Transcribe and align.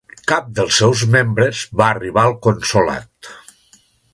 Cap 0.29 0.45
dels 0.59 0.77
seus 0.81 1.03
membres 1.15 1.61
va 1.81 1.91
arribar 1.97 2.25
al 2.31 2.35
consolat. 2.47 3.33